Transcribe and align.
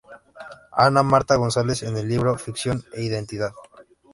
Ana 0.75 1.03
Marta 1.03 1.35
González 1.35 1.83
en 1.83 1.95
el 1.95 2.07
libro 2.07 2.35
"Ficción 2.35 2.83
e 2.91 3.03
identidad. 3.03 3.51